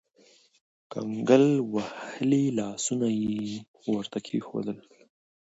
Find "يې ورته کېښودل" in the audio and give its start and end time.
3.21-4.77